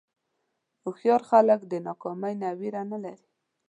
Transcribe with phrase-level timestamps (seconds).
[0.83, 3.27] هوښیار خلک د ناکامۍ نه وېره نه لري.